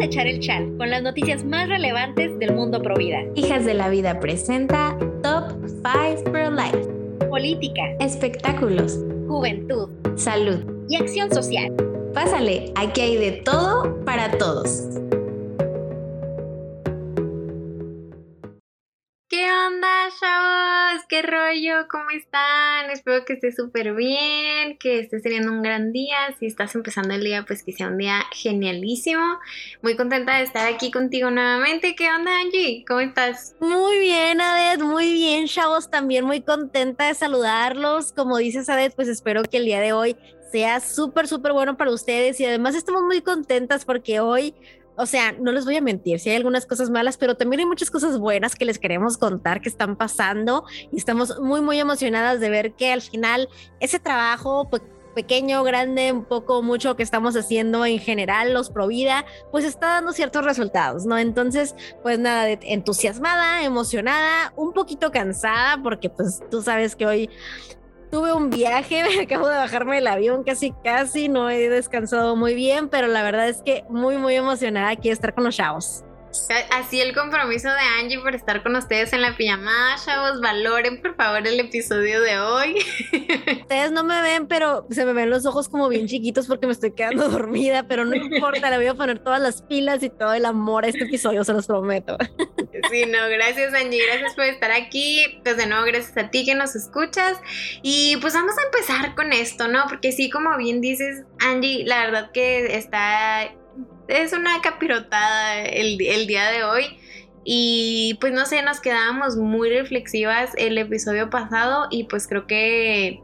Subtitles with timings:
[0.00, 3.18] a echar el chal con las noticias más relevantes del mundo pro vida.
[3.34, 6.88] Hijas de la Vida presenta Top 5 Pro Life.
[7.28, 10.58] Política, Espectáculos, juventud salud.
[10.88, 11.72] y acción social.
[12.14, 14.88] Pásale, aquí hay de todo para todos.
[21.20, 21.86] ¿Qué rollo?
[21.90, 22.88] ¿Cómo están?
[22.90, 26.16] Espero que estés súper bien, que estés teniendo un gran día.
[26.38, 29.38] Si estás empezando el día, pues que sea un día genialísimo.
[29.82, 31.94] Muy contenta de estar aquí contigo nuevamente.
[31.94, 32.86] ¿Qué onda, Angie?
[32.88, 33.54] ¿Cómo estás?
[33.60, 35.90] Muy bien, Adet, muy bien, chavos.
[35.90, 38.12] También muy contenta de saludarlos.
[38.12, 40.16] Como dices, Adet, pues espero que el día de hoy
[40.50, 44.54] sea súper, súper bueno para ustedes y además estamos muy contentas porque hoy,
[45.00, 47.66] o sea, no les voy a mentir, si hay algunas cosas malas, pero también hay
[47.66, 52.38] muchas cosas buenas que les queremos contar que están pasando y estamos muy, muy emocionadas
[52.38, 53.48] de ver que al final
[53.80, 54.68] ese trabajo,
[55.14, 60.12] pequeño, grande, un poco, mucho que estamos haciendo en general, los Provida, pues está dando
[60.12, 61.16] ciertos resultados, ¿no?
[61.16, 67.30] Entonces, pues nada, entusiasmada, emocionada, un poquito cansada, porque pues tú sabes que hoy
[68.10, 72.88] tuve un viaje, acabo de bajarme del avión casi, casi, no he descansado muy bien,
[72.88, 76.04] pero la verdad es que muy, muy emocionada aquí estar con los chavos.
[76.70, 80.40] Así el compromiso de Angie por estar con ustedes en la pijamada, chavos.
[80.40, 82.76] Valoren, por favor, el episodio de hoy.
[83.62, 86.72] Ustedes no me ven, pero se me ven los ojos como bien chiquitos porque me
[86.72, 90.32] estoy quedando dormida, pero no importa, le voy a poner todas las pilas y todo
[90.34, 92.16] el amor a este episodio, se los prometo.
[92.90, 95.40] Sí, no, gracias Angie, gracias por estar aquí.
[95.44, 97.38] Pues de nuevo, gracias a ti que nos escuchas.
[97.82, 99.84] Y pues vamos a empezar con esto, ¿no?
[99.88, 103.52] Porque sí, como bien dices, Angie, la verdad que está.
[104.10, 106.98] Es una capirotada el, el día de hoy.
[107.44, 111.86] Y pues no sé, nos quedábamos muy reflexivas el episodio pasado.
[111.90, 113.22] Y pues creo que.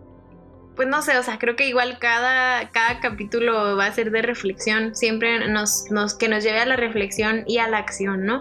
[0.75, 4.21] Pues no sé, o sea, creo que igual cada, cada capítulo va a ser de
[4.21, 8.41] reflexión, siempre nos, nos, que nos lleve a la reflexión y a la acción, ¿no?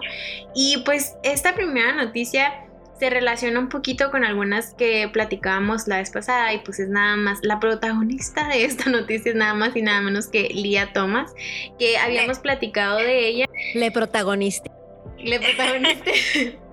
[0.54, 2.65] Y pues esta primera noticia
[2.98, 7.16] se relaciona un poquito con algunas que platicábamos la vez pasada y pues es nada
[7.16, 11.34] más, la protagonista de esta noticia es nada más y nada menos que Lia Thomas,
[11.78, 13.46] que habíamos platicado de ella.
[13.74, 14.70] Le protagonista.
[15.18, 16.10] Le protagonista.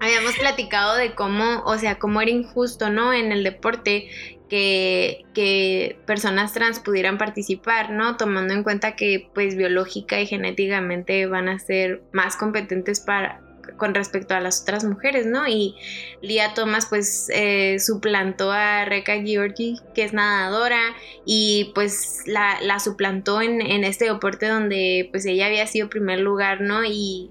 [0.00, 3.12] habíamos platicado de cómo, o sea, cómo era injusto, ¿no?
[3.12, 4.08] En el deporte
[4.48, 8.16] que, que personas trans pudieran participar, ¿no?
[8.16, 13.40] Tomando en cuenta que pues biológica y genéticamente van a ser más competentes para
[13.76, 15.46] con respecto a las otras mujeres, ¿no?
[15.46, 15.74] Y
[16.22, 20.80] Lia Thomas pues eh, suplantó a Reka Georgi, que es nadadora,
[21.24, 26.60] y pues la, la suplantó en, este deporte donde pues ella había sido primer lugar,
[26.60, 26.84] ¿no?
[26.84, 27.30] Y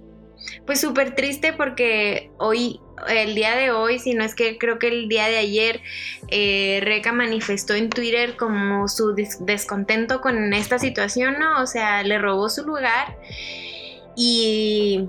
[0.65, 4.87] pues súper triste porque hoy, el día de hoy, si no es que creo que
[4.87, 5.81] el día de ayer,
[6.29, 11.61] eh, Reca manifestó en Twitter como su des descontento con esta situación, ¿no?
[11.61, 13.17] O sea, le robó su lugar
[14.15, 15.07] y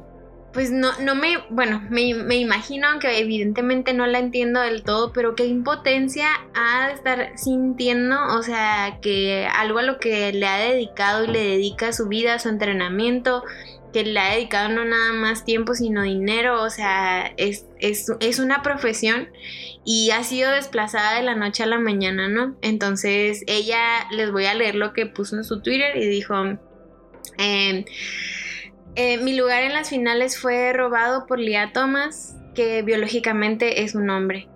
[0.53, 5.13] pues no, no me, bueno, me, me, imagino, aunque evidentemente no la entiendo del todo,
[5.13, 10.47] pero qué impotencia ha de estar sintiendo, o sea, que algo a lo que le
[10.47, 13.45] ha dedicado y le dedica su vida, su entrenamiento,
[13.93, 18.39] que le ha dedicado no nada más tiempo, sino dinero, o sea, es, es, es
[18.41, 19.29] una profesión
[19.85, 22.57] y ha sido desplazada de la noche a la mañana, ¿no?
[22.61, 26.35] Entonces, ella, les voy a leer lo que puso en su Twitter y dijo...
[27.39, 27.85] Eh,
[28.97, 34.11] eh, mi lugar en las finales fue robado por Lia Thomas, que biológicamente es un
[34.11, 34.49] hombre.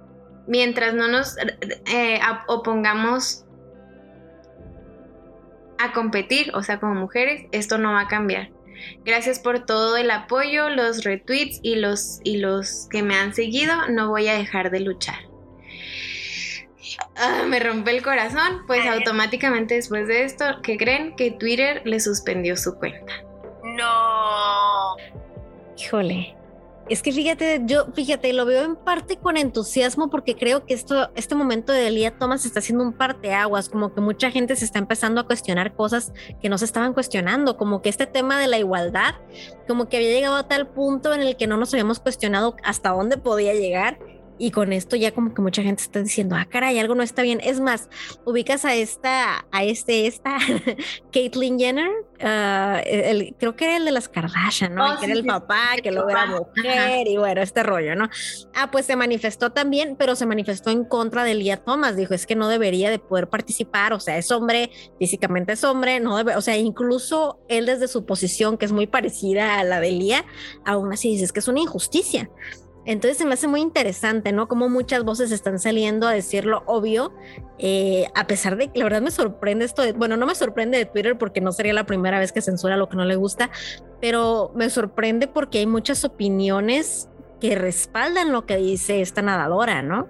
[0.47, 1.37] Mientras no nos
[1.87, 3.45] eh, opongamos
[5.79, 8.51] a competir, o sea, como mujeres, esto no va a cambiar.
[9.05, 13.89] Gracias por todo el apoyo, los retweets y los, y los que me han seguido.
[13.89, 15.17] No voy a dejar de luchar.
[17.17, 21.17] Ah, me rompe el corazón, pues automáticamente después de esto, ¿qué creen?
[21.17, 23.24] Que Twitter le suspendió su cuenta.
[23.77, 24.97] No.
[25.77, 26.37] Híjole.
[26.91, 31.09] Es que fíjate, yo, fíjate, lo veo en parte con entusiasmo porque creo que esto,
[31.15, 34.81] este momento de Elia Thomas está haciendo un parteaguas, como que mucha gente se está
[34.81, 36.13] empezando a cuestionar cosas
[36.43, 39.15] que no se estaban cuestionando, como que este tema de la igualdad,
[39.67, 42.91] como que había llegado a tal punto en el que no nos habíamos cuestionado hasta
[42.91, 43.99] dónde podía llegar
[44.39, 47.23] y con esto ya como que mucha gente está diciendo, ah, caray, algo no está
[47.23, 47.41] bien.
[47.43, 47.89] Es más,
[48.25, 50.39] ubicas a esta, a este, esta,
[51.13, 54.87] Caitlyn Jenner, uh, el, creo que era el de las Kardashian, ¿no?
[54.87, 57.95] Oh, que sí, era el papá, sí, que luego era mujer y bueno, este rollo,
[57.95, 58.09] ¿no?
[58.55, 61.97] Ah, pues se manifestó también, pero se manifestó en contra de Lia Thomas.
[61.97, 66.01] Dijo, es que no debería de poder participar, o sea, es hombre, físicamente es hombre,
[66.01, 69.81] no debe, o sea, incluso él desde su posición, que es muy parecida a la
[69.81, 70.25] de Lia,
[70.65, 72.31] aún así dice, es que es una injusticia.
[72.87, 74.47] Entonces se me hace muy interesante, ¿no?
[74.47, 77.13] Como muchas voces están saliendo a decir lo obvio,
[77.59, 80.85] eh, a pesar de que la verdad me sorprende esto, bueno, no me sorprende de
[80.85, 83.51] Twitter porque no sería la primera vez que censura lo que no le gusta,
[84.01, 87.09] pero me sorprende porque hay muchas opiniones
[87.41, 90.09] que respaldan lo que dice esta nadadora, ¿no?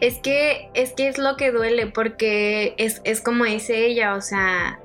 [0.00, 4.20] Es que, es que es lo que duele, porque es, es como dice ella, o
[4.20, 4.80] sea,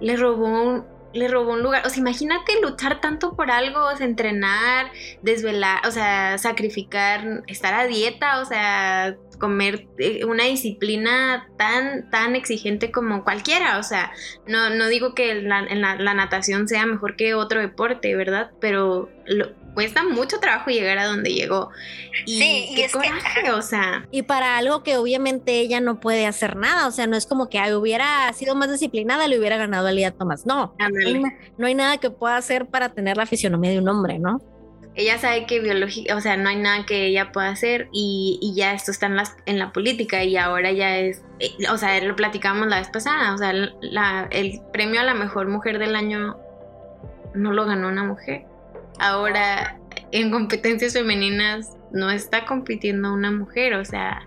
[0.00, 1.86] le robó un, le robó un lugar.
[1.86, 4.90] O sea, imagínate luchar tanto por algo, o sea, entrenar,
[5.22, 12.36] desvelar, o sea, sacrificar, estar a dieta, o sea, comer eh, una disciplina tan, tan
[12.36, 13.78] exigente como cualquiera.
[13.78, 14.12] O sea,
[14.46, 18.50] no, no digo que la, la, natación sea mejor que otro deporte, ¿verdad?
[18.60, 21.70] Pero lo, cuesta mucho trabajo llegar a donde llegó.
[22.26, 24.06] Y sí, qué coraje, o sea.
[24.10, 27.48] Y para algo que obviamente ella no puede hacer nada, o sea, no es como
[27.48, 30.46] que hubiera sido más disciplinada, le hubiera ganado a Lía Thomas.
[30.46, 30.74] No,
[31.58, 34.40] no hay, nada que pueda hacer para tener la fisionomía de un hombre, ¿no?
[34.96, 38.74] Ella sabe que biológica, o sea, no hay nada que ella pueda hacer y, ya
[38.74, 42.16] esto está en, las, en la política y ahora ya es, eh, o sea, lo
[42.16, 46.36] platicamos la vez pasada, o sea, la, el premio a la mejor mujer del año
[47.34, 48.49] no lo ganó una mujer
[49.00, 49.80] ahora
[50.12, 54.26] en competencias femeninas no está compitiendo una mujer, o sea...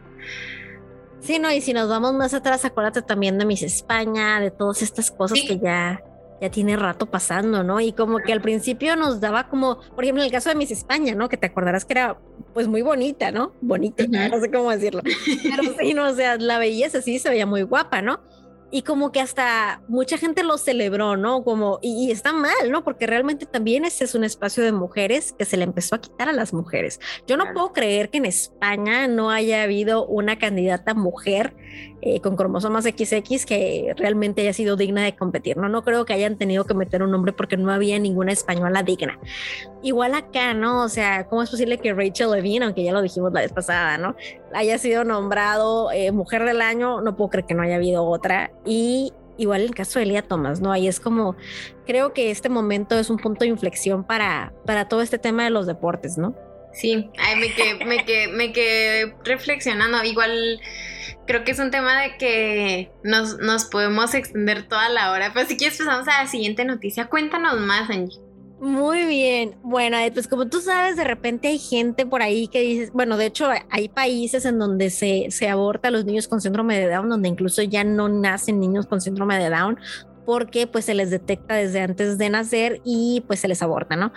[1.21, 4.81] Sí, no, y si nos vamos más atrás, acuérdate también de Miss España, de todas
[4.81, 6.03] estas cosas que ya,
[6.41, 7.79] ya tiene rato pasando, ¿no?
[7.79, 10.71] Y como que al principio nos daba como, por ejemplo, en el caso de Miss
[10.71, 11.29] España, ¿no?
[11.29, 12.17] Que te acordarás que era
[12.53, 13.53] pues muy bonita, ¿no?
[13.61, 15.01] Bonita, no sé cómo decirlo.
[15.43, 18.19] Pero sí, no, o sea, la belleza sí se veía muy guapa, ¿no?
[18.73, 21.43] Y como que hasta mucha gente lo celebró, ¿no?
[21.43, 22.83] Como, y, está mal, ¿no?
[22.83, 26.27] Porque realmente también ese es un espacio de mujeres que se le empezó a quitar
[26.27, 26.99] a las mujeres.
[27.27, 31.55] Yo no puedo creer que en España no haya habido una candidata mujer
[32.05, 35.69] eh, con cromosomas XX que realmente haya sido digna de competir, ¿no?
[35.69, 39.17] No creo que hayan tenido que meter un nombre porque no había ninguna española digna.
[39.81, 40.83] Igual acá, ¿no?
[40.83, 43.97] O sea, ¿cómo es posible que Rachel Levine, aunque ya lo dijimos la vez pasada,
[43.97, 44.17] ¿no?
[44.53, 48.51] Haya sido nombrado eh, mujer del año, no puedo creer que no haya habido otra
[48.65, 50.73] y igual el caso de Elia Thomas, ¿no?
[50.73, 51.37] Ahí es como,
[51.87, 55.51] creo que este momento es un punto de inflexión para, para todo este tema de
[55.51, 56.35] los deportes, ¿no?
[56.73, 60.03] Sí, ay, me quedé, me me quedé reflexionando.
[60.03, 60.59] Igual
[61.25, 65.31] creo que es un tema de que nos, nos podemos extender toda la hora.
[65.33, 67.07] Pero si quieres pasamos a la siguiente noticia.
[67.07, 68.19] Cuéntanos más, Angie.
[68.59, 69.55] Muy bien.
[69.61, 73.25] Bueno, pues como tú sabes, de repente hay gente por ahí que dice, bueno, de
[73.25, 77.09] hecho hay países en donde se, se aborta a los niños con síndrome de Down,
[77.09, 79.77] donde incluso ya no nacen niños con síndrome de Down
[80.25, 84.13] porque pues se les detecta desde antes de nacer y pues se les aborta, ¿no?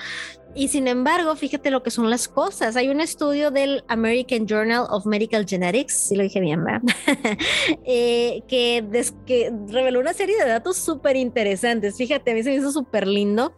[0.56, 2.76] Y sin embargo, fíjate lo que son las cosas.
[2.76, 6.80] Hay un estudio del American Journal of Medical Genetics, si lo dije bien, ¿verdad?
[7.84, 8.84] Eh, que,
[9.26, 11.96] que, reveló una serie de datos súper interesantes.
[11.96, 13.54] Fíjate, a mí se me hizo súper lindo.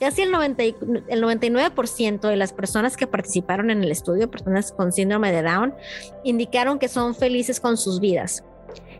[0.00, 4.92] Casi el, 90, el 99% de las personas que participaron en el estudio, personas con
[4.92, 5.74] síndrome de Down,
[6.24, 8.42] indicaron que son felices con sus vidas.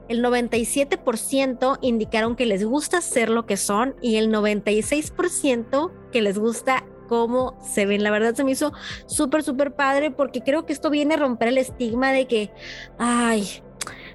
[0.09, 6.39] El 97% indicaron que les gusta ser lo que son y el 96% que les
[6.39, 8.05] gusta cómo se ven.
[8.05, 8.73] La verdad se me hizo
[9.07, 12.53] súper, súper padre porque creo que esto viene a romper el estigma de que,
[12.99, 13.49] ay,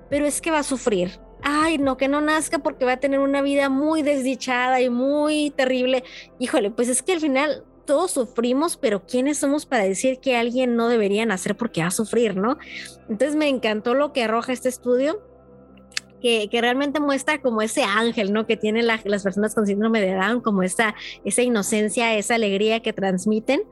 [0.10, 1.20] pero es que va a sufrir.
[1.42, 5.52] Ay, no, que no nazca porque va a tener una vida muy desdichada y muy
[5.52, 6.06] terrible.
[6.40, 10.78] Híjole, pues es que al final todos sufrimos, pero ¿quiénes somos para decir que alguien
[10.78, 12.58] no debería nacer porque va a sufrir, no?
[13.10, 15.22] Entonces me encantó lo que arroja este estudio
[16.24, 18.48] que, realmente muestra como ese ángel, ¿no?
[18.48, 22.94] Que tienen las personas con síndrome de Down, como esa, esa inocencia, esa alegría que
[22.94, 23.64] transmiten.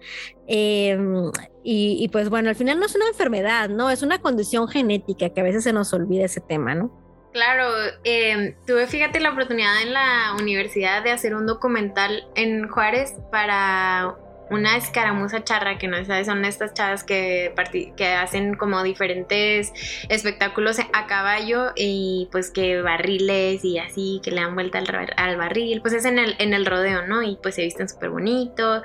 [0.48, 1.32] Em,
[1.64, 3.90] y, pues bueno, al final no es una enfermedad, ¿no?
[3.90, 6.92] Es una condición genética que a veces se nos olvida ese tema, ¿no?
[7.32, 7.70] Claro,
[8.04, 14.18] em, tuve, fíjate, la oportunidad en la universidad de hacer un documental en Juárez para
[14.52, 17.54] una escaramuza charra, que no sabes, son estas chavas que,
[17.96, 19.72] que hacen como diferentes
[20.10, 24.84] espectáculos a caballo y pues que barriles y así, que le dan vuelta
[25.16, 27.24] al, barril, pues es en el, en el rodeo, ¿no?
[27.24, 28.84] Y pues se visten súper bonito.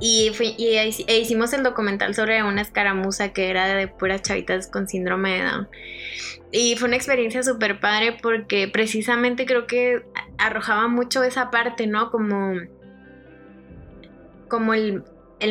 [0.00, 5.32] Y, e hicimos el documental sobre una escaramuza que era de puras chavitas con síndrome
[5.32, 5.68] de Down.
[6.52, 10.04] Y fue una experiencia súper padre porque precisamente creo que
[10.38, 12.10] arrojaba mucho esa parte, ¿no?
[12.10, 12.54] Como
[14.52, 15.02] como el,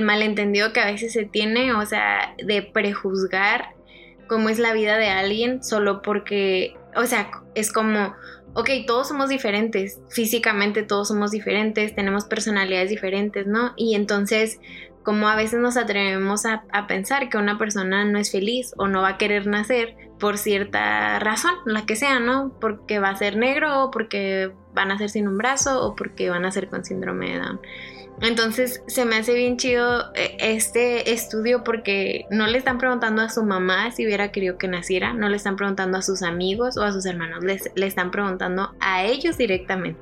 [0.03, 3.73] malentendido que a veces se tiene, o sea, de prejuzgar
[4.29, 8.13] cómo es la vida de alguien solo porque, o sea, es como,
[8.53, 13.73] ok, todos somos diferentes, físicamente todos somos diferentes, tenemos personalidades diferentes, ¿no?
[13.75, 14.59] Y entonces,
[15.01, 18.87] como a veces nos atrevemos a, a, pensar que una persona no es feliz o
[18.87, 22.55] no va a querer nacer por cierta razón, la que sea, ¿no?
[22.61, 26.29] Porque va a ser negro o porque van a ser sin un brazo o porque
[26.29, 27.61] van a ser con síndrome de Down.
[28.21, 33.29] Entonces se me hace bien chido eh, este estudio porque no le están preguntando a
[33.29, 36.83] su mamá si hubiera querido que naciera, no le están preguntando a sus amigos o
[36.83, 39.99] a sus hermanos, les, le están preguntando a ellos directamente.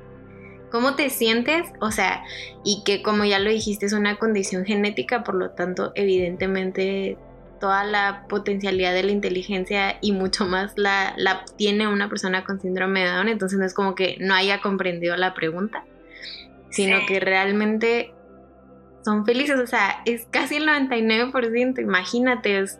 [0.70, 1.66] ¿Cómo te sientes?
[1.80, 2.22] O sea,
[2.62, 7.16] y que como ya lo dijiste es una condición genética, por lo tanto evidentemente
[7.58, 12.60] toda la potencialidad de la inteligencia y mucho más la, la tiene una persona con
[12.60, 15.84] síndrome de Down, entonces no es como que no haya comprendido la pregunta
[16.70, 18.14] sino que realmente
[19.04, 22.78] son felices, o sea, es casi el 99%, imagínate, es,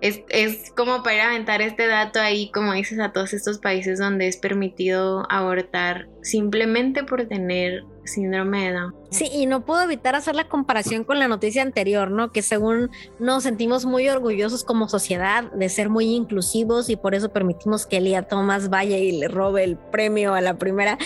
[0.00, 3.98] es, como para ir a aventar este dato ahí, como dices, a todos estos países
[3.98, 8.94] donde es permitido abortar simplemente por tener síndrome de Down.
[9.10, 12.30] Sí, y no puedo evitar hacer la comparación con la noticia anterior, ¿no?
[12.30, 17.30] Que según nos sentimos muy orgullosos como sociedad de ser muy inclusivos y por eso
[17.30, 20.98] permitimos que Elia Thomas vaya y le robe el premio a la primera.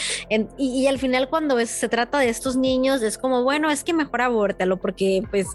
[0.59, 4.23] y, al final cuando se trata de estos niños es como, bueno, es que mejor
[4.23, 5.47] abórtalo porque pues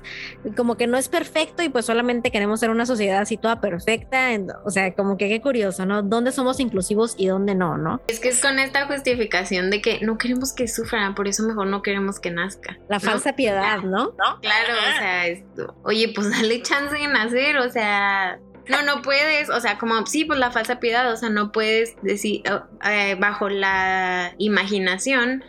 [0.56, 4.30] como que no es perfecto y pues solamente queremos ser una sociedad así toda perfecta.
[4.64, 6.02] o sea, como que qué curioso, ¿no?
[6.02, 8.02] ¿Dónde somos inclusivos y dónde no, no?
[8.08, 11.68] Es que es con esta justificación de que no queremos que sufran, por eso mejor
[11.68, 12.78] no queremos que nazca.
[12.90, 14.16] La falsa piedad, ¿no?
[14.16, 19.50] Claro, o sea, esto, oye, pues dale chance de nacer, o sea, no, no puedes,
[19.50, 22.44] o sea, como sí, pues la falsa piedad, o sea, no puedes decir,
[22.90, 25.44] eh, bajo la imaginación,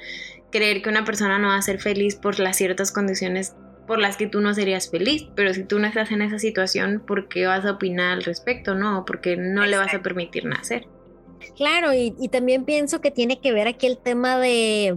[0.51, 3.55] creer que una persona no va a ser feliz por las ciertas condiciones
[3.87, 7.03] por las que tú no serías feliz, pero si tú no estás en esa situación,
[7.05, 9.05] ¿por qué vas a opinar al respecto, no?
[9.07, 10.87] Porque no le vas a permitir nacer.
[11.57, 14.97] Claro, y, también pienso que tiene que ver aquí el tema de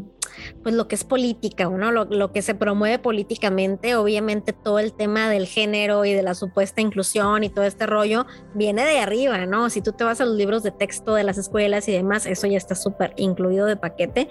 [0.63, 1.91] pues lo que es política, ¿no?
[1.91, 6.79] Lo, que se promueve políticamente, obviamente todo el tema del género y de la supuesta
[6.79, 9.69] inclusión y todo este rollo viene de arriba, ¿no?
[9.69, 12.47] Si tú te vas a los libros de texto de las escuelas y demás, eso
[12.47, 14.29] ya está súper incluido de paquete,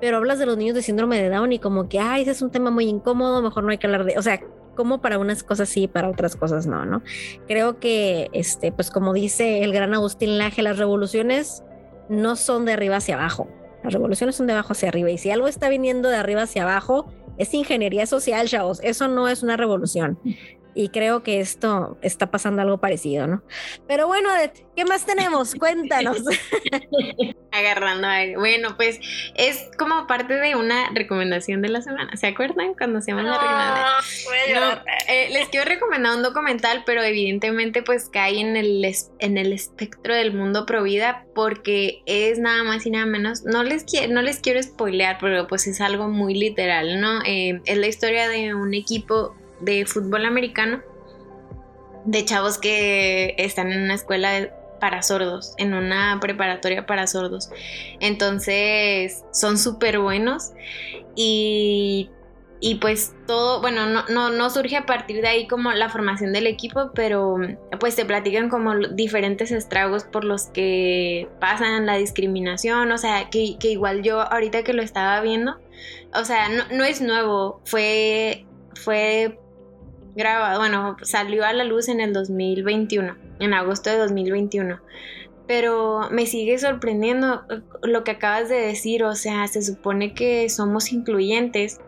[0.00, 2.42] pero hablas de los niños de síndrome de Down y como que, ay, ese es
[2.42, 4.40] un tema muy incómodo, mejor no hay que hablar de, o sea,
[4.74, 7.02] como para unas cosas sí, para otras cosas no, ¿no?
[7.46, 11.62] Creo que, este, pues como dice el gran Agustín Laje, las revoluciones
[12.08, 13.48] no son de arriba hacia abajo,
[13.84, 16.62] las revoluciones son de abajo hacia arriba y si algo está viniendo de arriba hacia
[16.62, 20.18] abajo, es ingeniería social, chavos, eso no es una revolución.
[20.74, 23.42] Y creo que esto está pasando algo parecido, ¿no?
[23.86, 24.28] Pero bueno,
[24.76, 25.54] ¿qué más tenemos?
[25.54, 26.18] Cuéntanos.
[27.52, 28.36] Agarrando aire.
[28.36, 29.00] Bueno, pues
[29.34, 32.16] es como parte de una recomendación de la semana.
[32.16, 34.84] ¿Se acuerdan cuando hacemos la recomendación?
[35.08, 38.84] Eh, les quiero recomendar un documental, pero evidentemente pues cae en el,
[39.18, 43.44] en el espectro del mundo pro vida porque es nada más y nada menos.
[43.44, 47.22] No les, quiero, no les quiero spoilear, pero pues es algo muy literal, ¿no?
[47.24, 50.82] Eh, es la historia de un equipo de fútbol americano
[52.04, 54.50] de chavos que están en una escuela
[54.80, 57.50] para sordos, en una preparatoria para sordos.
[58.00, 60.52] Entonces son súper buenos
[61.14, 62.08] y,
[62.60, 66.32] y, pues todo, bueno, no, no, no, surge a partir de ahí como la formación
[66.32, 67.36] del equipo, pero
[67.78, 73.56] pues te platican como diferentes estragos por los que pasan la discriminación, o sea, que,
[73.58, 75.58] que igual yo ahorita que lo estaba viendo,
[76.14, 79.39] o sea, no, no es nuevo, fue, fue
[80.20, 84.80] grabado, bueno, salió a la luz en el 2021, en agosto de 2021.
[85.48, 87.42] Pero me sigue sorprendiendo
[87.82, 91.80] lo que acabas de decir, o sea, se supone que somos incluyentes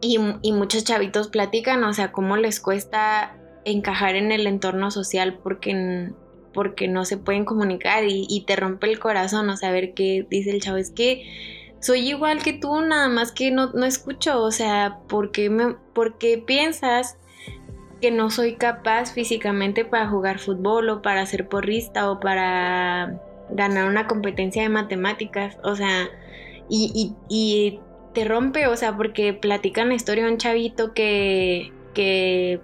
[0.00, 0.18] y,
[0.52, 6.10] muchos chavitos platican, o sea, cómo les cuesta encajar en el entorno social porque,
[6.54, 10.26] porque no se pueden comunicar y, y te rompe el corazón, o sea, ver qué
[10.30, 11.24] dice el chavo, es que
[11.82, 15.76] soy igual que tú, nada más que no, no escucho, o sea, ¿por qué, me,
[16.46, 17.18] piensas
[18.00, 23.20] que no soy capaz físicamente para jugar fútbol o para ser porrista o para
[23.50, 25.58] ganar una competencia de matemáticas?
[25.64, 26.08] O sea,
[26.68, 27.80] y, y,
[28.14, 32.60] te rompe, o sea, porque platican la historia de un chavito que, que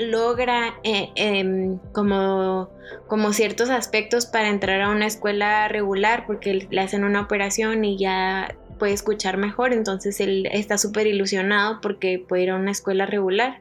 [0.00, 2.70] logra eh, em, como,
[3.06, 7.98] como ciertos aspectos para entrar a una escuela regular porque le hacen una operación y
[7.98, 13.06] ya puede escuchar mejor, entonces él está súper ilusionado porque puede ir a una escuela
[13.06, 13.60] regular.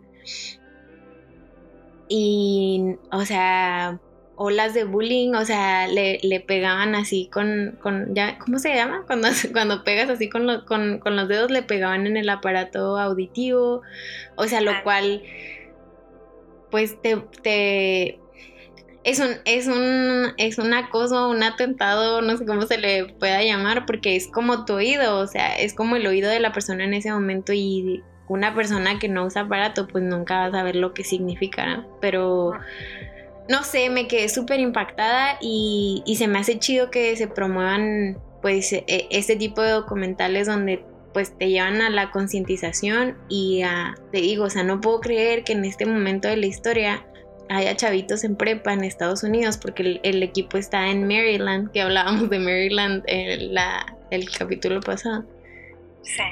[2.07, 3.99] Y, o sea,
[4.35, 9.03] olas de bullying, o sea, le, pegaban así con, con, ya, ¿cómo se llama?
[9.05, 13.81] Cuando, cuando pegas así con, con, con los dedos, le pegaban en el aparato auditivo,
[14.37, 15.21] o sea, lo cual
[16.71, 18.19] pues te,
[19.03, 23.43] es un, es un, es un acoso, un atentado, no sé cómo se le pueda
[23.43, 26.83] llamar, porque es como tu oído, o sea, es como el oído de la persona
[26.83, 30.75] en ese momento y una persona que no usa aparato, pues nunca va a saber
[30.75, 32.53] lo que significa, pero
[33.49, 38.19] no sé, me quedé súper impactada y, y, se me hace chido que se promuevan
[38.43, 43.95] pues e, este tipo de documentales donde pues te llevan a la concientización y a,
[44.11, 47.05] te digo, o sea, no puedo creer que en este momento de la historia
[47.49, 52.29] haya chavitos en prepa en Estados Unidos, porque el, equipo está en Maryland, que hablábamos
[52.29, 55.25] de Maryland en la, el capítulo pasado.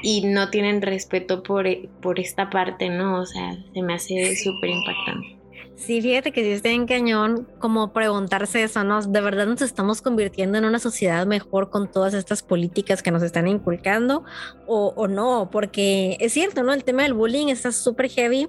[0.02, 1.66] Y no tienen respeto por,
[2.00, 3.20] por esta parte, ¿no?
[3.20, 5.37] O sea, se me hace súper impactante.
[5.78, 9.00] Sí, fíjate que sí está en cañón como preguntarse eso, ¿no?
[9.00, 13.22] ¿De verdad nos estamos convirtiendo en una sociedad mejor con todas estas políticas que nos
[13.22, 14.24] están inculcando
[14.66, 15.50] o, o no?
[15.52, 16.72] Porque es cierto, ¿no?
[16.72, 18.48] El tema del bullying está súper heavy.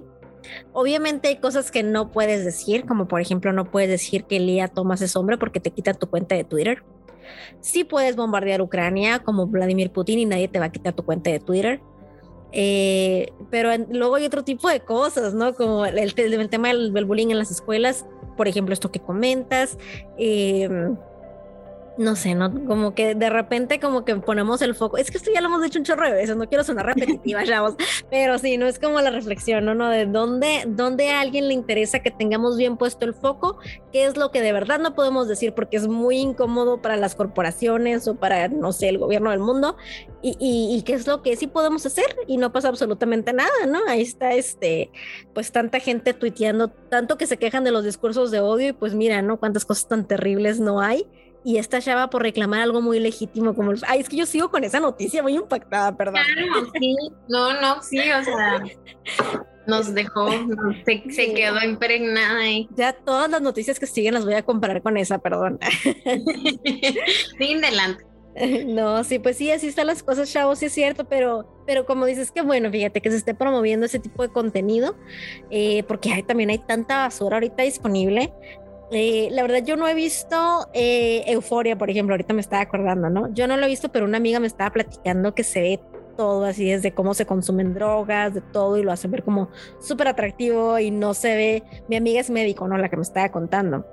[0.72, 4.66] Obviamente hay cosas que no puedes decir, como por ejemplo no puedes decir que Lía
[4.66, 6.82] Thomas es hombre porque te quita tu cuenta de Twitter.
[7.60, 11.30] Sí puedes bombardear Ucrania como Vladimir Putin y nadie te va a quitar tu cuenta
[11.30, 11.80] de Twitter.
[12.52, 15.54] Eh, pero luego hay otro tipo de cosas, ¿no?
[15.54, 19.78] Como el, tema del, bullying en las escuelas, por ejemplo, esto que comentas.
[20.18, 20.68] Eh,
[21.96, 22.52] no sé, ¿no?
[22.66, 24.96] Como que de repente como que ponemos el foco.
[24.96, 27.44] Es que esto ya lo hemos dicho un chorro de veces, no quiero sonar repetitiva,
[27.46, 27.74] chavos,
[28.10, 29.74] pero sí, no es como la reflexión, ¿no?
[29.74, 29.88] ¿no?
[29.88, 33.58] De dónde, dónde a alguien le interesa que tengamos bien puesto el foco,
[33.92, 37.14] qué es lo que de verdad no podemos decir porque es muy incómodo para las
[37.14, 39.76] corporaciones o para, no sé, el gobierno del mundo,
[40.22, 43.78] y, y, qué es lo que sí podemos hacer y no pasa absolutamente nada, ¿no?
[43.88, 44.90] Ahí está, este,
[45.32, 48.94] pues tanta gente tuiteando, tanto que se quejan de los discursos de odio y pues
[48.94, 49.38] mira, ¿no?
[49.38, 51.06] Cuántas cosas tan terribles no hay
[51.44, 53.80] y esta chava por reclamar algo muy legítimo como el...
[53.86, 56.20] Ay, es que yo sigo con esa noticia muy impactada, perdón.
[56.34, 56.96] Claro, sí,
[57.28, 58.62] no, no, sí, o sea,
[59.66, 60.28] nos dejó,
[60.84, 61.02] se,
[61.34, 62.68] quedó impregnada ahí.
[62.76, 65.58] Ya todas las noticias que siguen las voy a comparar con esa, perdón.
[67.38, 68.10] Sin delante.
[68.66, 72.06] No, sí, pues sí, así están las cosas, chavos, sí es cierto, pero, pero como
[72.06, 74.96] dices, que bueno, fíjate que se esté promoviendo ese tipo de contenido,
[75.50, 78.32] eh, porque hay, también hay tanta basura ahorita disponible,
[78.92, 83.08] eh, la verdad, yo no he visto eh, Euforia, por ejemplo, ahorita me estaba acordando,
[83.08, 83.32] ¿no?
[83.32, 85.80] Yo no lo he visto, pero una amiga me estaba platicando que se ve
[86.16, 89.48] todo así, desde cómo se consumen drogas, de todo, y lo hace ver como
[89.80, 91.62] súper atractivo y no se ve.
[91.88, 92.76] Mi amiga es médico, ¿no?
[92.78, 93.86] La que me estaba contando.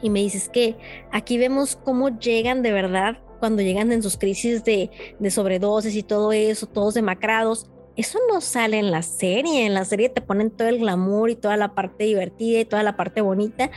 [0.00, 0.76] Y me dices que
[1.12, 6.02] aquí vemos cómo llegan de verdad cuando llegan en sus crisis de, de sobredosis y
[6.02, 9.66] todo eso, todos demacrados, eso no sale en la serie.
[9.66, 12.82] En la serie te ponen todo el glamour y toda la parte divertida y toda
[12.82, 13.70] la parte bonita,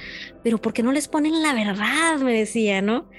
[0.44, 2.18] pero ¿por qué no les ponen la verdad?
[2.20, 3.10] Me decía, ¿no?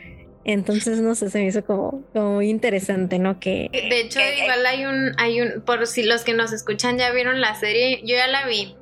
[0.45, 3.39] Entonces, no sé, se me hizo como, como muy interesante, ¿no?
[3.39, 3.69] Que...
[3.71, 7.41] De hecho, igual hay un, hay un, por si los que nos escuchan ya vieron
[7.43, 8.75] la serie, yo ya la vi,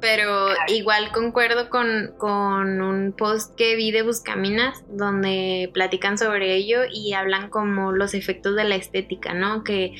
[0.00, 6.80] pero igual concuerdo con, con un post que vi de Buscaminas, donde platican sobre ello
[6.90, 9.62] y hablan como los efectos de la estética, ¿no?
[9.62, 9.92] Que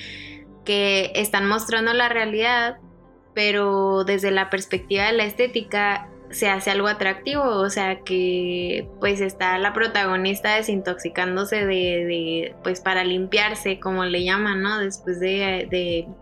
[0.64, 2.78] que están mostrando la realidad,
[3.34, 9.20] pero desde la perspectiva de la estética se hace algo atractivo, o sea que pues
[9.20, 14.78] está la protagonista desintoxicándose de, pues para limpiarse, como le llaman, ¿no?
[14.78, 15.66] Después de,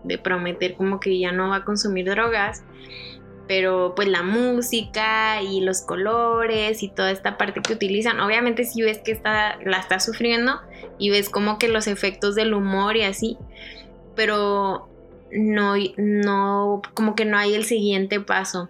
[0.03, 2.63] de, prometer como que ya no va a consumir drogas,
[3.47, 8.81] pero pues la música y los colores y toda esta parte que utilizan, obviamente si
[8.81, 10.59] ves que está, la está sufriendo
[10.97, 13.37] y ves como que los efectos del humor y así,
[14.19, 14.89] pero
[15.31, 18.67] no, no, como que no hay el siguiente paso,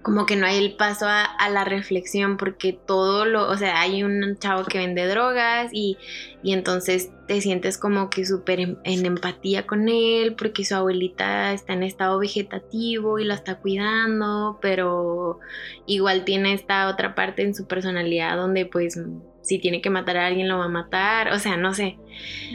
[0.00, 4.04] como que no hay el paso a, la reflexión, porque todo lo, o sea, hay
[4.04, 5.98] un chavo que vende drogas y,
[6.44, 11.72] y entonces te sientes como que súper en, empatía con él, porque su abuelita está
[11.72, 15.40] en estado vegetativo y la está cuidando, pero
[15.86, 19.00] igual tiene esta otra parte en su personalidad donde pues
[19.42, 21.98] si tiene que matar a alguien lo va a matar, o sea, no sé.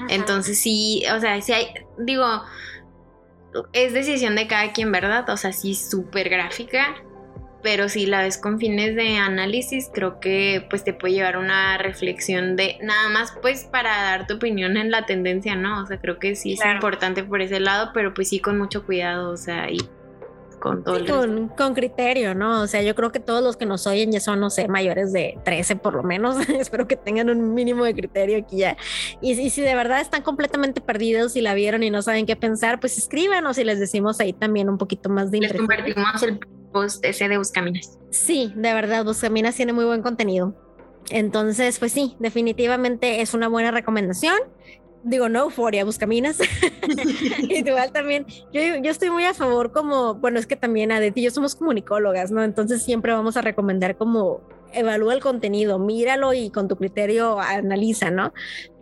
[0.09, 1.67] Entonces sí, o sea, si hay,
[1.97, 2.25] digo,
[3.73, 5.29] es decisión de cada quien, ¿verdad?
[5.29, 6.95] O sea, sí, súper gráfica,
[7.65, 11.77] pero si la ves con fines de análisis, creo que pues te puede llevar una
[11.79, 15.81] reflexión de nada más pues para dar tu opinión en la tendencia, ¿no?
[15.81, 18.85] O sea, creo que sí es importante por ese lado, pero pues sí con mucho
[18.85, 19.79] cuidado, o sea, y
[20.65, 22.61] con con, criterio, ¿no?
[22.61, 25.13] O sea, yo creo que todos los que nos oyen ya son, no sé, mayores
[25.13, 26.37] de 13 por lo menos.
[26.49, 28.77] Espero que tengan un mínimo de criterio aquí ya.
[29.21, 32.79] Y, si de verdad están completamente perdidos y la vieron y no saben qué pensar,
[32.79, 36.39] pues escríbanos y les decimos ahí también un poquito más de Les convertimos el
[36.71, 37.99] post ese de Buscaminas.
[38.09, 40.55] Sí, de verdad, Buscaminas tiene muy buen contenido.
[41.11, 44.35] Entonces, pues sí, definitivamente es una buena recomendación
[45.05, 46.39] digo, no euforia, buscaminas.
[47.49, 51.23] Igual también, yo, yo estoy muy a favor como, bueno, es que también Adeti y
[51.23, 52.43] yo somos comunicólogas, ¿no?
[52.43, 54.41] Entonces siempre vamos a recomendar como
[54.73, 58.33] evalúa el contenido, míralo y con tu criterio analiza, ¿no?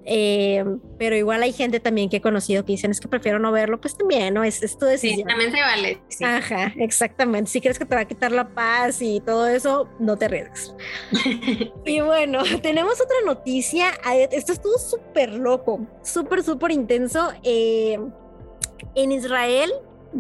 [0.05, 0.63] Eh,
[0.97, 3.79] pero igual hay gente también que he conocido que dicen es que prefiero no verlo,
[3.79, 4.43] pues también, ¿no?
[4.43, 5.19] Es, es tu decisión.
[5.19, 6.01] Sí, también se vale.
[6.23, 7.49] Ajá, exactamente.
[7.49, 10.75] Si crees que te va a quitar la paz y todo eso, no te arriesgues.
[11.85, 13.91] y bueno, tenemos otra noticia.
[14.31, 17.31] Esto estuvo súper loco, súper, súper intenso.
[17.43, 17.99] Eh,
[18.95, 19.71] en Israel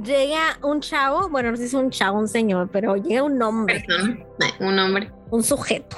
[0.01, 3.41] llega un chavo, bueno, no sé si es un chavo, un señor, pero llega un
[3.41, 3.85] hombre.
[4.59, 5.11] Un hombre.
[5.33, 5.97] Un sujeto.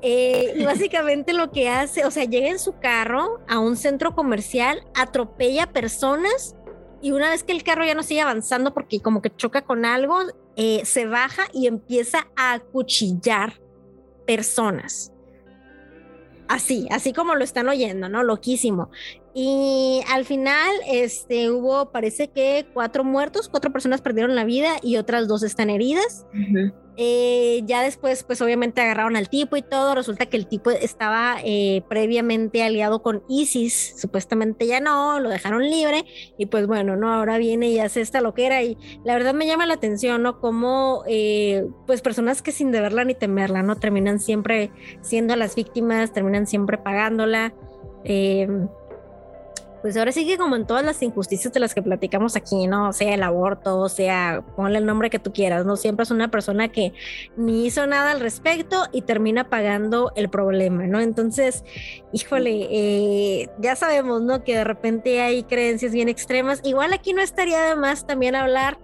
[0.00, 4.14] Eh, y básicamente lo que hace, o sea, llega en su carro a un centro
[4.14, 6.56] comercial, atropella personas
[7.02, 9.84] y una vez que el carro ya no sigue avanzando porque como que choca con
[9.84, 10.20] algo,
[10.56, 13.60] eh, se baja y empieza a acuchillar
[14.26, 15.12] personas.
[16.48, 18.22] Así, así como lo están oyendo, ¿no?
[18.22, 18.90] Loquísimo.
[19.34, 24.96] Y al final, este, hubo, parece que cuatro muertos, cuatro personas perdieron la vida y
[24.96, 26.26] otras dos están heridas.
[27.02, 29.94] Eh, ya después, pues obviamente agarraron al tipo y todo.
[29.94, 35.62] Resulta que el tipo estaba eh, previamente aliado con ISIS, supuestamente ya no, lo dejaron
[35.62, 36.04] libre.
[36.36, 38.62] Y pues bueno, no, ahora viene y hace esta loquera.
[38.62, 40.40] Y la verdad me llama la atención, ¿no?
[40.40, 43.76] Como, eh, pues personas que sin deberla ni temerla, ¿no?
[43.76, 47.54] Terminan siempre siendo las víctimas, terminan siempre pagándola.
[49.82, 52.92] Pues ahora sí que como en todas las injusticias de las que platicamos aquí, ¿no?
[52.92, 55.76] Sea el aborto, sea, ponle el nombre que tú quieras, ¿no?
[55.76, 56.92] Siempre es una persona que
[57.36, 61.00] ni hizo nada al respecto y termina pagando el problema, ¿no?
[61.00, 61.64] Entonces,
[62.12, 64.44] híjole, eh, ya sabemos, ¿no?
[64.44, 66.60] Que de repente hay creencias bien extremas.
[66.62, 68.78] Igual aquí no estaría de más también hablar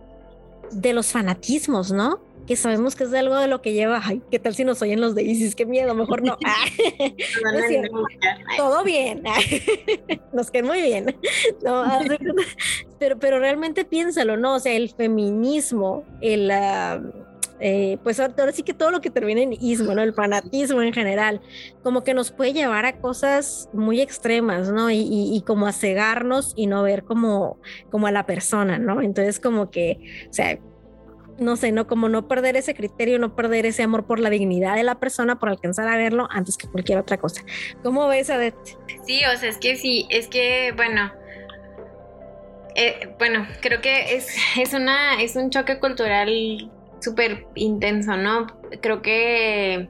[0.71, 2.26] de los fanatismos, ¿no?
[2.47, 5.01] Que sabemos que es algo de lo que lleva, ay, ¿qué tal si nos oyen
[5.01, 5.55] los de ISIS?
[5.55, 6.39] Qué miedo, mejor no.
[8.57, 9.23] Todo bien,
[10.33, 11.17] nos queda muy bien.
[12.99, 14.55] pero, pero realmente piénsalo, ¿no?
[14.55, 16.51] O sea, el feminismo, el...
[17.59, 20.03] Eh, pues ahora sí que todo lo que termina en ismo, ¿no?
[20.03, 21.41] El fanatismo en general,
[21.83, 24.91] como que nos puede llevar a cosas muy extremas, ¿no?
[24.91, 27.59] Y, y, como a cegarnos y no ver como,
[27.91, 29.01] como a la persona, ¿no?
[29.01, 30.59] Entonces como que, o sea,
[31.39, 34.77] no sé, no como no perder ese criterio, no perder ese amor por la dignidad
[34.77, 37.43] de la persona, por alcanzar a verlo antes que cualquier otra cosa.
[37.83, 38.55] ¿Cómo ves, Adet?
[39.07, 41.13] Sí, o sea, es que sí, es que, bueno,
[42.75, 46.71] eh, bueno, creo que es, es, una, es un choque cultural
[47.01, 48.47] súper intenso, ¿no?
[48.81, 49.89] Creo que,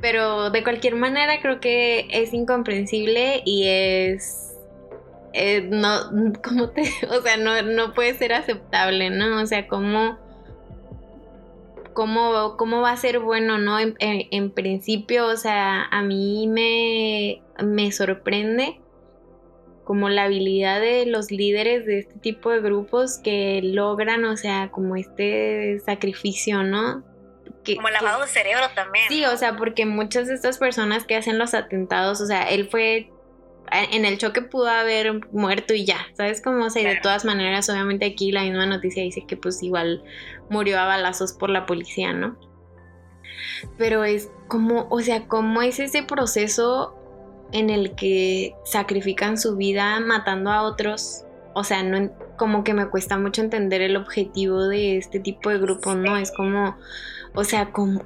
[0.00, 4.44] pero de cualquier manera creo que es incomprensible y es...
[5.34, 9.42] Eh, no, como te, o sea, no, no puede ser aceptable, ¿no?
[9.42, 10.27] O sea, como
[11.98, 13.76] cómo, cómo va a ser bueno, ¿no?
[13.80, 18.80] En, principio, o sea, a mí me, me sorprende
[19.82, 24.70] como la habilidad de los líderes de este tipo de grupos que logran, o sea,
[24.70, 27.02] como este sacrificio, ¿no?
[27.74, 29.04] como lavado de cerebro también.
[29.08, 32.68] Sí, o sea, porque muchas de estas personas que hacen los atentados, o sea, él
[32.70, 33.10] fue
[33.72, 36.66] en el choque pudo haber muerto y ya, ¿sabes cómo?
[36.66, 40.02] O sea, y de todas maneras, obviamente aquí la misma noticia dice que pues igual
[40.50, 42.36] murió a balazos por la policía, ¿no?
[43.76, 46.94] Pero es como, o sea, ¿cómo es ese proceso
[47.52, 51.24] en el que sacrifican su vida matando a otros?
[51.54, 55.58] O sea, no, como que me cuesta mucho entender el objetivo de este tipo de
[55.58, 56.16] grupos, ¿no?
[56.16, 56.76] Es como,
[57.34, 58.02] o sea, como,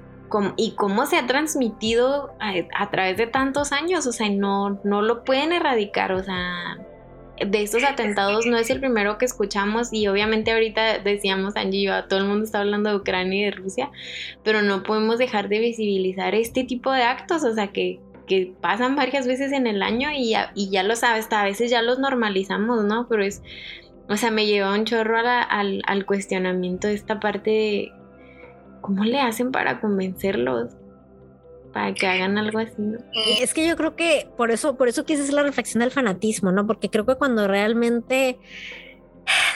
[0.56, 5.24] y cómo se ha transmitido a, través de tantos años, o sea, no, no lo
[5.24, 6.78] pueden erradicar, o sea,
[7.44, 12.04] de estos atentados no es el primero que escuchamos y obviamente ahorita decíamos Angie yo,
[12.04, 13.90] todo el mundo está hablando de Ucrania y de Rusia,
[14.44, 18.96] pero no podemos dejar de visibilizar este tipo de actos, o sea, que, que pasan
[18.96, 21.98] varias veces en el año y ya, y ya lo sabes, a veces ya los
[21.98, 23.08] normalizamos, ¿no?
[23.08, 23.42] Pero es,
[24.08, 27.92] o sea, me lleva un chorro al, al cuestionamiento de esta parte de
[28.82, 30.72] ¿cómo le hacen para convencerlos?
[31.72, 32.82] Para que hagan algo así.
[33.40, 36.52] Es que yo creo que por eso, por eso quise hacer la reflexión del fanatismo,
[36.52, 36.66] ¿no?
[36.66, 38.38] Porque creo que cuando realmente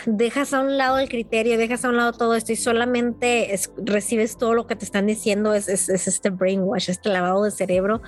[0.07, 4.39] dejas a un lado el criterio, dejas a un lado todo esto y solamente recibes
[4.39, 8.01] todo lo que te están diciendo, es, es, este brainwash, este lavado de cerebro,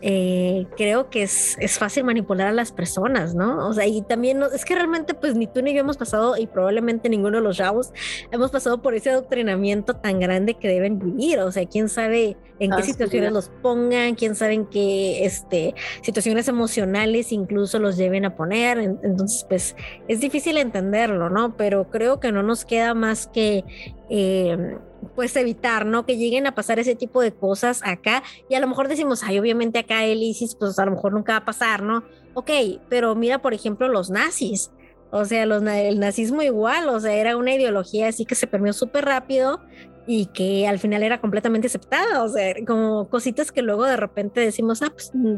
[0.00, 3.66] eh, creo que es, es, fácil manipular a las personas, ¿no?
[3.66, 6.46] O sea, y también es que realmente pues ni tú ni yo hemos pasado y
[6.46, 7.92] probablemente ninguno de los chavos
[8.30, 12.70] hemos pasado por ese adoctrinamiento tan grande que deben vivir, o sea, quién sabe en
[12.70, 18.36] qué situaciones los pongan, quién sabe en qué este, situaciones emocionales incluso los lleven a
[18.36, 19.74] poner, entonces pues
[20.08, 21.56] es difícil entenderlo, ¿no?
[21.56, 23.64] Pero creo que no nos queda más que...
[24.10, 24.76] Eh,
[25.14, 26.06] pues evitar, ¿no?
[26.06, 29.38] Que lleguen a pasar ese tipo de cosas acá y a lo mejor decimos, ay,
[29.38, 32.04] obviamente acá el ISIS, pues a lo mejor nunca va a pasar, ¿no?
[32.34, 32.50] Ok,
[32.88, 34.70] pero mira, por ejemplo, los nazis.
[35.10, 38.72] O sea, los, el nazismo igual, o sea, era una ideología así que se permeó
[38.72, 39.60] súper rápido
[40.06, 44.40] y que al final era completamente aceptada, o sea, como cositas que luego de repente
[44.40, 45.36] decimos, ah, pues mm,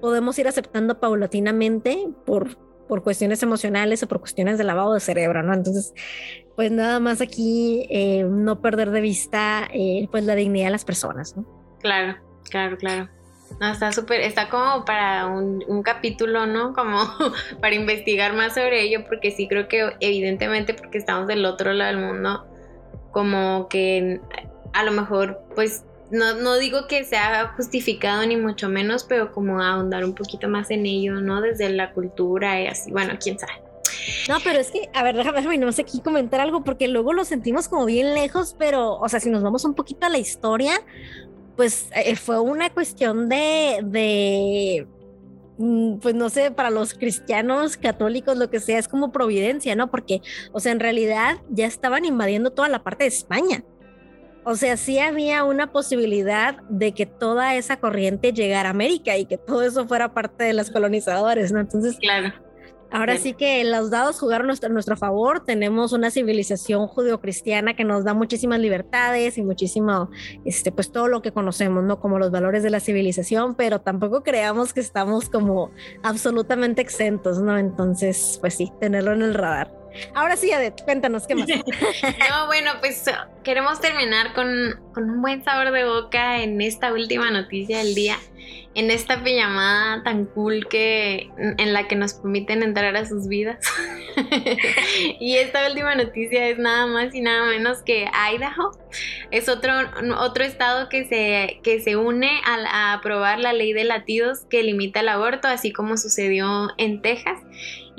[0.00, 5.42] podemos ir aceptando paulatinamente por, por cuestiones emocionales o por cuestiones de lavado de cerebro,
[5.42, 5.54] ¿no?
[5.54, 5.94] Entonces,
[6.58, 10.84] pues nada más aquí eh, no perder de vista eh, pues la dignidad de las
[10.84, 11.46] personas, ¿no?
[11.78, 12.16] Claro,
[12.50, 13.08] claro, claro.
[13.60, 16.72] No, está súper, está como para un, un, capítulo, ¿no?
[16.72, 16.98] Como
[17.60, 21.96] para investigar más sobre ello, porque sí creo que evidentemente porque estamos del otro lado
[21.96, 22.44] del mundo,
[23.12, 24.20] como que
[24.72, 29.62] a lo mejor, pues, no, no digo que sea justificado ni mucho menos, pero como
[29.62, 31.40] ahondar un poquito más en ello, ¿no?
[31.40, 33.67] Desde la cultura y así, bueno, quién sabe.
[34.28, 37.24] No, pero es que, a ver, déjame, no sé aquí comentar algo, porque luego lo
[37.24, 40.80] sentimos como bien lejos, pero, o sea, si nos vamos un poquito a la historia,
[41.56, 44.86] pues eh, fue una cuestión de,
[45.58, 49.90] mm, pues no sé, para los cristianos, católicos, lo que sea, es como providencia, ¿no?
[49.90, 53.64] Porque, o sea, en realidad ya estaban invadiendo toda la parte de España.
[54.44, 59.26] O sea, sí había una posibilidad de que toda esa corriente llegara a América y
[59.26, 61.60] que todo eso fuera parte de los colonizadores, ¿no?
[61.60, 61.98] Entonces.
[62.90, 65.44] Ahora sí que los dados jugaron nuestro, nuestro favor.
[65.44, 70.10] Tenemos una civilización judeocristiana que nos da muchísimas libertades y muchísimo,
[70.44, 72.00] este, pues todo lo que conocemos, ¿no?
[72.00, 75.70] Como los valores de la civilización, pero tampoco creamos que estamos como
[76.02, 77.58] absolutamente exentos, ¿no?
[77.58, 79.77] Entonces, pues sí, tenerlo en el radar.
[80.14, 81.48] Ahora sí, Adet, cuéntanos qué más.
[81.48, 83.04] no, bueno, pues
[83.44, 88.18] queremos terminar con, con, un buen sabor de boca en esta última noticia del día,
[88.74, 93.58] en esta pijamada tan cool que en la que nos permiten entrar a sus vidas.
[95.20, 98.72] y esta última noticia es nada más y nada menos que Idaho.
[99.30, 99.72] Es otro,
[100.18, 104.62] otro estado que se, que se une a, a aprobar la ley de latidos que
[104.62, 107.38] limita el aborto, así como sucedió en Texas.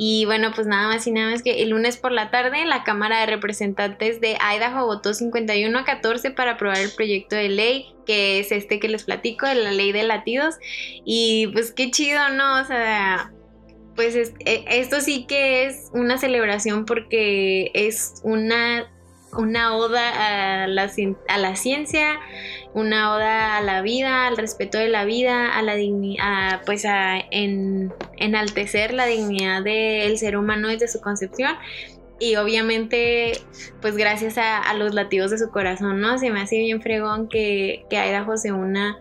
[0.02, 2.86] Y bueno, pues nada más y nada más que el lunes por la tarde la
[2.86, 7.94] Cámara de Representantes de Idaho votó 51 a 14 para aprobar el proyecto de ley,
[8.06, 10.56] que es este que les platico, de la ley de latidos.
[11.04, 12.62] Y pues qué chido, ¿no?
[12.62, 13.34] O sea,
[13.98, 14.32] pues e,
[14.70, 18.90] esto sí que es una celebración porque es una
[19.34, 20.92] una oda a la,
[21.28, 22.20] a la, ciencia,
[22.74, 27.20] una oda a la vida, al respeto de la vida, a la dignidad, pues a
[27.32, 31.56] en, enaltecer la dignidad del ser humano desde su concepción.
[32.22, 33.40] Y obviamente,
[33.82, 36.18] pues gracias a, los latidos de su corazón, ¿no?
[36.18, 39.00] Se me hace bien fregón que, que Idaho se una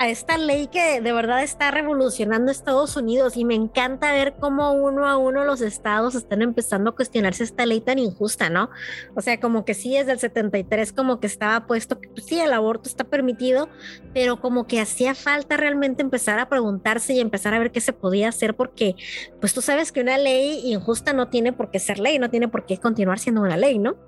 [0.00, 4.72] a esta ley que de verdad está revolucionando Estados Unidos y me encanta ver cómo
[4.72, 8.70] uno a uno los estados están empezando a cuestionarse esta ley tan injusta, ¿no?
[9.14, 12.40] O sea, como que sí, desde el 73 como que estaba puesto que pues, sí,
[12.40, 13.68] el aborto está permitido,
[14.14, 17.92] pero como que hacía falta realmente empezar a preguntarse y empezar a ver qué se
[17.92, 18.94] podía hacer porque
[19.38, 22.48] pues tú sabes que una ley injusta no tiene por qué ser ley, no tiene
[22.48, 23.98] por qué continuar siendo una ley, ¿no?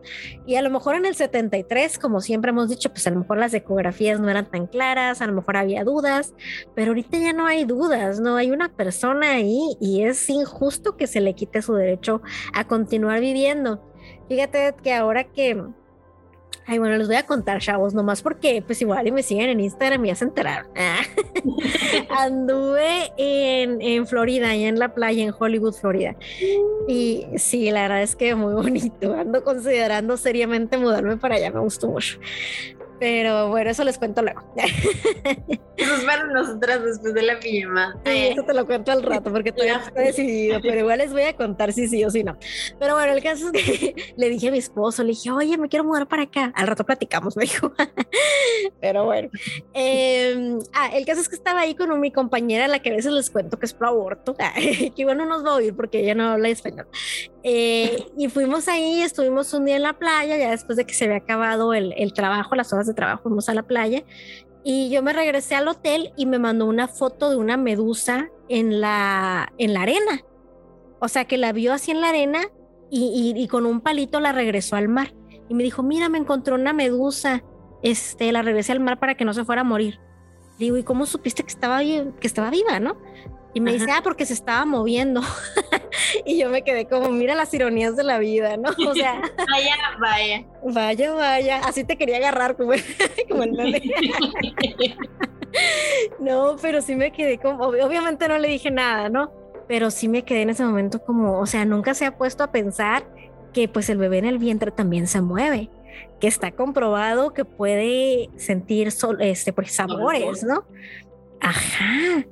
[0.47, 3.37] Y a lo mejor en el 73, como siempre hemos dicho, pues a lo mejor
[3.37, 6.35] las ecografías no eran tan claras, a lo mejor había dudas,
[6.75, 11.07] pero ahorita ya no hay dudas, no hay una persona ahí y es injusto que
[11.07, 12.23] se le quite su derecho
[12.55, 13.83] a continuar viviendo.
[14.29, 15.63] Fíjate que ahora que
[16.65, 19.61] Ay, bueno, les voy a contar, chavos, nomás porque pues igual y me siguen en
[19.61, 20.71] Instagram y ya se enteraron.
[22.09, 26.15] Anduve en, en Florida, y en la playa, en Hollywood, Florida.
[26.87, 29.13] Y sí, la verdad es que muy bonito.
[29.13, 32.19] Ando considerando seriamente mudarme para allá, me gustó mucho.
[33.03, 34.41] Pero bueno, eso les cuento luego.
[35.77, 37.99] Eso es para nosotras después de la pijama.
[38.05, 41.13] Sí, eso te lo cuento al rato porque todavía no está decidido, pero igual les
[41.13, 42.37] voy a contar si sí o si no.
[42.79, 45.69] Pero bueno, el caso es que le dije a mi esposo, le dije, oye, me
[45.69, 46.53] quiero mudar para acá.
[46.55, 47.73] Al rato platicamos, me dijo.
[48.81, 49.29] Pero bueno.
[49.75, 53.11] Em, ah, el caso es que estaba ahí con mi compañera, la que a veces
[53.11, 54.37] les cuento que es pro aborto,
[54.95, 56.87] que bueno, nos va a oír porque ella no habla español.
[57.45, 61.07] Eh, y fuimos ahí, estuvimos un día en la playa, ya después de que se
[61.07, 64.05] había acabado el, el trabajo, las horas de trabajo, fuimos a la playa.
[64.65, 68.81] Y yo me regresé al hotel y me mandó una foto de una medusa en
[68.81, 70.23] la, en la arena.
[71.01, 72.43] O sea, que la vio así en la arena
[72.89, 75.15] y, y, con un palito la regresó al mar.
[75.49, 77.43] Y me dijo, mira, me encontró una medusa.
[77.83, 79.99] Este, la regresé al mar para que no se fuera a morir.
[80.59, 82.99] Digo, ¿y cómo supiste que estaba, que estaba viva, no?
[83.55, 85.23] Y me dice, ah, porque se estaba moviendo.
[86.25, 88.71] y yo me quedé como, mira las ironías de la vida, ¿no?
[88.89, 90.45] O sea, vaya, vaya.
[90.63, 91.61] Vaya, vaya.
[91.65, 92.73] Así te quería agarrar como,
[93.29, 93.83] como el meme.
[96.21, 99.33] no, pero sí me quedé como, obviamente no le dije nada, ¿no?
[99.69, 102.53] Pero sí me quedé en ese momento como, o sea, nunca se ha puesto a
[102.53, 103.05] pensar
[103.53, 105.71] que pues el bebé en el vientre también se mueve,
[106.21, 110.65] que está comprobado que puede sentir sol, este, pues, sabores, ¿no?
[111.41, 112.25] Ajá.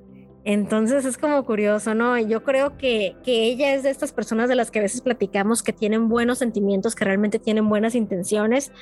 [0.45, 2.19] Entonces es como curioso, ¿no?
[2.19, 5.63] Yo creo que, que, ella es de estas personas de las que a veces platicamos
[5.63, 8.73] que tienen buenos sentimientos, que realmente tienen buenas intenciones,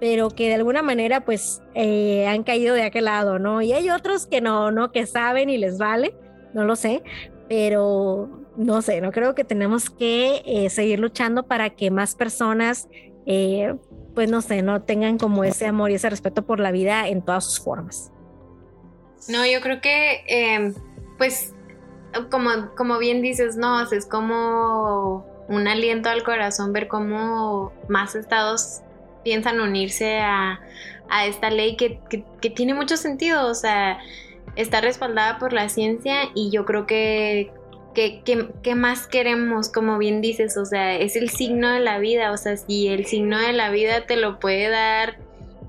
[0.00, 3.62] pero que de alguna manera pues eh, han caído de aquel lado, ¿no?
[3.62, 4.92] Y hay otros que no, ¿no?
[4.92, 6.14] Que saben y les vale,
[6.52, 7.02] no lo sé,
[7.48, 12.88] pero no sé, no creo que tenemos que eh, seguir luchando para que más personas,
[13.26, 13.74] eh,
[14.14, 17.22] pues no sé, no tengan como ese amor y ese respeto por la vida en
[17.22, 18.12] todas sus formas.
[19.28, 20.74] No, yo creo que, em,
[21.18, 21.52] pues,
[22.30, 28.80] como, como bien dices, no, es como un aliento al corazón ver cómo más estados
[29.24, 30.60] piensan unirse a,
[31.26, 32.00] esta ley que,
[32.54, 33.98] tiene mucho sentido, o sea,
[34.56, 37.50] está respaldada por la ciencia y yo creo que
[37.94, 39.70] ¿Qué, más queremos?
[39.70, 43.06] Como bien dices, o sea, es el signo de la vida, o sea, si el
[43.06, 45.18] signo de la vida te lo puede dar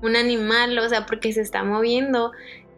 [0.00, 2.30] un animal, o sea, porque se está moviendo,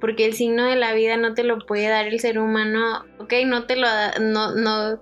[0.03, 3.33] porque el signo de la vida no te lo puede dar el ser humano, ok,
[3.47, 5.01] no te lo da, no, no,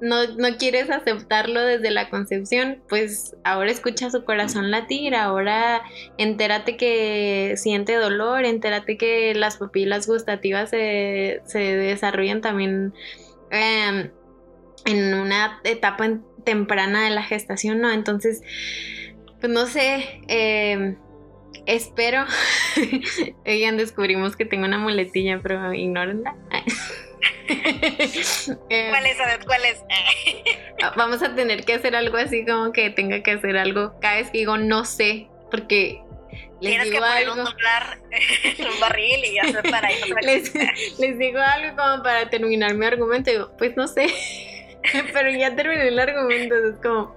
[0.00, 5.82] no, no quieres aceptarlo desde la concepción, pues ahora escucha su corazón latir, ahora
[6.18, 12.92] entérate que siente dolor, entérate que las pupilas gustativas se, se desarrollan también
[13.50, 14.10] Em,
[14.84, 16.08] en una etapa
[16.44, 17.90] temprana de la gestación, ¿no?
[17.90, 18.42] Entonces,
[19.40, 20.96] pues no sé, eh,
[21.66, 22.24] espero.
[23.46, 26.34] Oigan, descubrimos que tengo una muletilla, pero ignórenla.
[27.48, 29.16] Em, ¿Cuál es?
[29.46, 29.84] ¿cuál es?
[30.96, 34.30] vamos a tener que hacer algo así como que tenga que hacer algo cada vez
[34.30, 36.02] que digo no sé, porque
[36.60, 37.32] les Tienes digo que algo.
[37.34, 37.40] un
[38.74, 40.00] un barril y hacer para ahí.
[40.22, 40.54] les,
[40.98, 43.30] les, digo algo como para terminar mi argumento.
[43.30, 44.06] Digo, pues no sé.
[45.12, 47.14] Pero ya terminé el argumento, es como.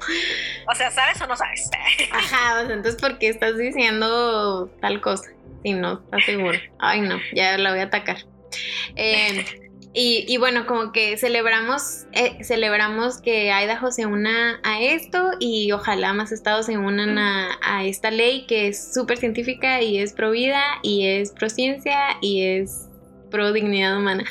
[0.68, 1.70] O sea, ¿sabes o no sabes?
[2.12, 5.30] Ajá, o sea, entonces, ¿por qué estás diciendo tal cosa?
[5.64, 6.58] Si no estás seguro.
[6.80, 8.18] Ay, no, ya la voy a atacar.
[8.96, 9.46] Eh,
[9.92, 16.14] y, bueno, como que celebramos, eh, celebramos que Idaho se una a esto y ojalá
[16.14, 20.62] más estados se unan a, esta ley que es súper científica y es pro vida
[20.84, 22.88] y es pro ciencia y es
[23.32, 24.26] pro dignidad humana.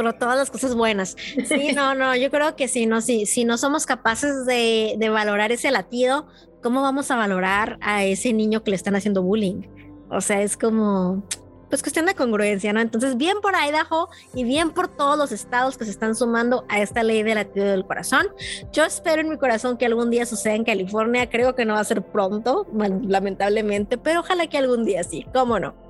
[0.00, 1.16] Pro todas las cosas buenas.
[1.46, 5.08] Sí, no, no, yo creo que sí, no, sí, si no somos capaces de, de
[5.10, 6.26] valorar ese latido,
[6.62, 9.62] ¿cómo vamos a valorar a ese niño que le están haciendo bullying?
[10.08, 11.22] O sea, es como,
[11.68, 12.80] pues cuestión de congruencia, ¿no?
[12.80, 16.80] Entonces, bien por Idaho y bien por todos los estados que se están sumando a
[16.80, 18.26] esta ley de latido del corazón.
[18.72, 21.80] Yo espero en mi corazón que algún día suceda en California, creo que no va
[21.80, 22.66] a ser pronto,
[23.06, 25.89] lamentablemente, pero ojalá que algún día sí, ¿cómo no?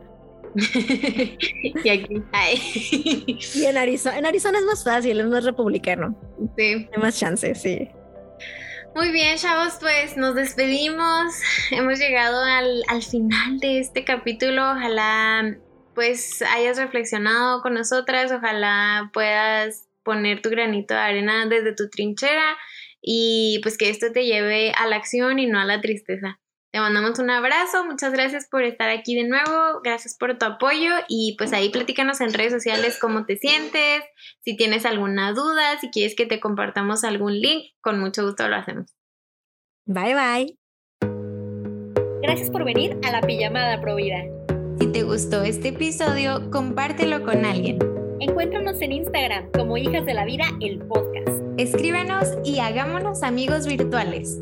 [1.85, 2.23] y aquí.
[3.55, 6.19] y en Arizona, en Arizona es más fácil, es más republicano.
[6.57, 6.89] Sí.
[6.93, 7.89] Hay más chances, sí.
[8.95, 11.35] Muy bien, chavos, pues nos despedimos.
[11.71, 14.73] Hemos llegado al, al final de este capítulo.
[14.73, 15.57] Ojalá
[15.95, 22.57] pues hayas reflexionado con nosotras, ojalá puedas poner tu granito de arena desde tu trinchera
[23.03, 26.41] y pues que esto te lleve a la acción y no a la tristeza.
[26.73, 30.91] Te mandamos un abrazo, muchas gracias por estar aquí de nuevo, gracias por tu apoyo
[31.09, 34.05] y pues ahí platícanos en redes sociales cómo te sientes,
[34.45, 38.55] si tienes alguna duda, si quieres que te compartamos algún link, con mucho gusto lo
[38.55, 38.95] hacemos.
[39.87, 40.57] Bye bye.
[42.23, 44.23] Gracias por venir a la pijamada Provida.
[44.79, 47.79] Si te gustó este episodio, compártelo con alguien.
[48.21, 51.43] Encuéntranos en Instagram como Hijas de la Vida, el podcast.
[51.57, 54.39] Escríbenos y hagámonos amigos virtuales.